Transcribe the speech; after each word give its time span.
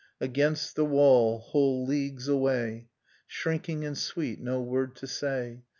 Against 0.19 0.75
the 0.75 0.83
vv^all, 0.83 1.39
whole 1.39 1.85
leagues 1.85 2.27
av/ay, 2.27 2.87
Shrinking 3.27 3.85
and 3.85 3.95
sweet, 3.95 4.39
no 4.41 4.59
word 4.59 4.95
to 4.95 5.05
say 5.05 5.61